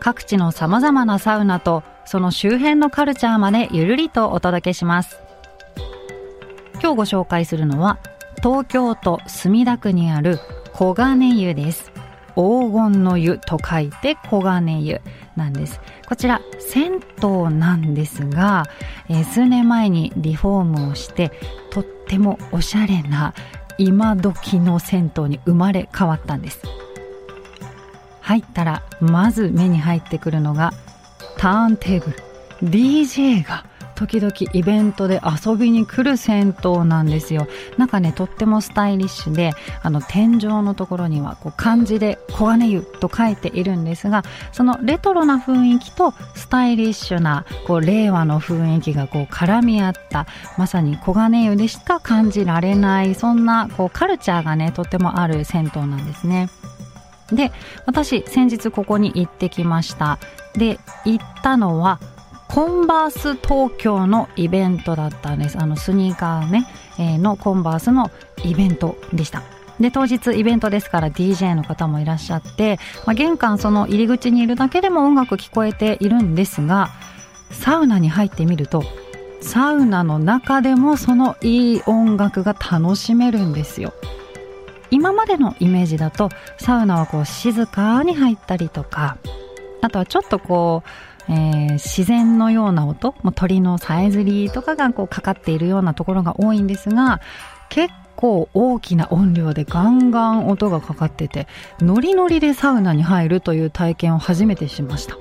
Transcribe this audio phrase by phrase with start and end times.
[0.00, 5.18] 各地の様々なサウナとその周辺のカルチャーまでゆるりとお届けします。
[6.80, 7.98] 今日ご紹介するのは
[8.42, 10.38] 東京都墨田区にある
[10.76, 11.90] 黄金湯です。
[12.36, 15.00] 黄金の湯と書いて黄金湯
[15.36, 15.80] なんです。
[16.06, 18.64] こちら銭湯なんですが、
[19.08, 21.32] えー、数年前にリフォームをして
[21.70, 23.34] とってもおしゃれな
[23.78, 26.62] 今時の銭湯に生まれ変わったんです。
[28.26, 30.72] 入ったらまず目に入ってくるのが
[31.38, 37.46] ターンテーブル DJ が時々イベントで遊びに来る銭湯なんですよ
[37.78, 50.26] なんかねとってもスタイリッシュであの天井のところにはこう漢字で「黄金湯」と書いているんですがそのレトロな雰囲気とスタイリッシュなこう令和の雰囲気がこう絡み合った
[50.58, 56.48] まさに黄金湯でしか感じられないそんなこうカルチャーがねとってもある銭湯なんですね。
[57.32, 57.52] で、
[57.86, 60.18] 私、先日ここに行ってきました。
[60.54, 61.98] で、行ったのは、
[62.48, 65.58] コンバース東京のイベントだったんです。
[65.58, 66.66] あの、スニーカーね、
[66.98, 68.10] えー、のコンバースの
[68.44, 69.42] イベントでした。
[69.80, 76.90] で、当日イベントですから DJ の方もいらっしゃって、まあ、玄関その入り口にいるだけでも音楽聞こえているんですが、
[77.50, 78.84] サウナに入ってみると、
[79.42, 83.92] サウナの中でもそのいい音楽が楽しめるんですよ。
[84.90, 89.18] 今までのイメージだとサウナはこう静かに入ったりとか
[89.82, 90.82] あとはちょっとこ
[91.28, 97.20] う、えー、自然のような音も鳥のさえずりとかがこうかかっているようなところが多いんですが
[97.68, 101.46] 結構大きな音量でガンガン音がかかってて
[101.80, 105.16] ノリノリでサウナに入るという体験を初めてしました。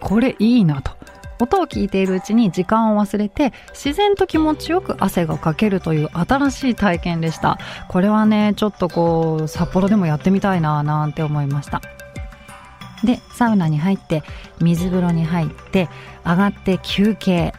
[0.00, 0.97] これいいなと。
[1.40, 7.58] 音を聞いているうちに時間を忘れて自然と気持ちよく汗がかけるという新しい体験でした。
[7.88, 11.80] これはねちょっとこう札幌でもやってみたいななんて思いました。
[13.04, 14.24] でサウナに入って
[14.60, 15.88] 水風呂に入って
[16.24, 17.52] 上がって休憩。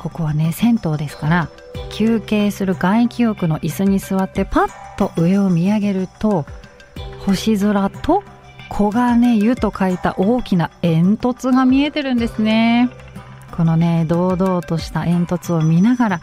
[0.00, 1.48] ここはね銭湯ですから
[1.90, 6.44] 休憩する外気浴の椅子に座ってパッと上を見上げると
[7.20, 8.22] 星空と
[8.68, 12.90] 黄金湯と書いた大きな煙突が見えてるんですね。
[13.54, 16.20] このね堂々とした煙突を見ながら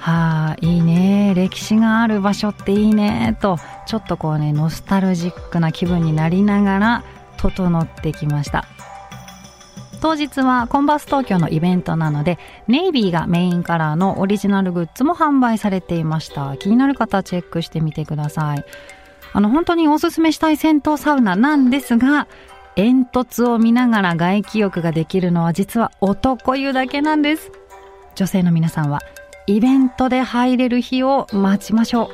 [0.00, 7.04] はあいいね歴史がある場所っていいねとちょっとこうねノスタルジックな気分になりながら
[7.36, 8.64] 整ってきました。
[10.00, 12.38] 当日はコンバース東京のイベントなので
[12.68, 16.56] ネイビーがメインカラーのオリジナルグッズも販売されていました。
[16.56, 18.64] 気になる方はチェックしてみてください。
[19.32, 22.28] あの本当におすすめしたい銭湯サウナなんですが
[22.78, 27.50] 煙突を見ながら外気浴ができるのは実は男湯だけなんです。
[28.14, 29.00] 女性の皆さんは
[29.48, 32.08] イベントで入れる日を待ちましょう。